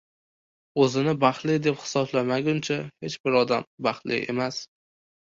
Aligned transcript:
O‘zini 0.83 1.13
baxtli 1.25 1.59
deb 1.67 1.79
hisoblamaguncha 1.83 2.81
hech 2.91 3.21
bir 3.29 3.41
odam 3.45 3.71
baxtli 3.91 4.25
emas. 4.37 4.63